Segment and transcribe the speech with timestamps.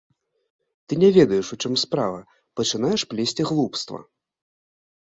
[0.87, 2.19] Ты не ведаеш, у чым справа,
[2.61, 3.99] пачынаеш плесці глупства.